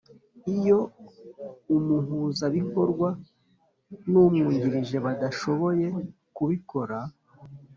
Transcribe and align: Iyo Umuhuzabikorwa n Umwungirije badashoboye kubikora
Iyo 0.55 0.79
Umuhuzabikorwa 1.75 3.09
n 4.09 4.11
Umwungirije 4.23 4.97
badashoboye 5.05 5.85
kubikora 6.35 6.97